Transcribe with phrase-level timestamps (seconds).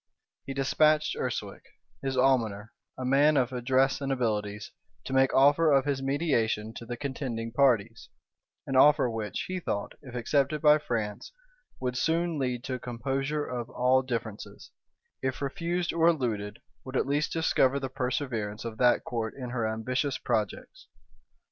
[0.47, 1.61] He despatched Urswic,
[2.01, 4.71] his almoner, a man of address and abilities,
[5.03, 8.09] to make offer of his mediation to the contending parties;
[8.65, 11.31] an offer which, he thought, if accepted by France,
[11.79, 14.71] would soon lead to a composure of all differences;
[15.21, 19.67] if refused or eluded, would at least discover the perseverance of that court in her
[19.71, 20.87] ambitious projects.